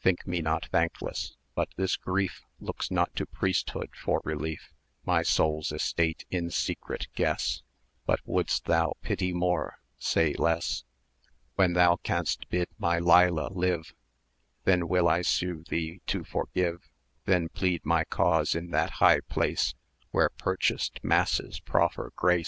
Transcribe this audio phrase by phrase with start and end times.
[0.00, 4.74] Think me not thankless but this grief Looks not to priesthood for relief.[eo]
[5.06, 7.62] My soul's estate in secret guess:
[8.04, 10.82] But wouldst thou pity more, say less.
[11.54, 13.94] When thou canst bid my Leila live,
[14.64, 16.88] 1210 Then will I sue thee to forgive;
[17.26, 19.76] Then plead my cause in that high place
[20.10, 22.38] Where purchased masses proffer grace.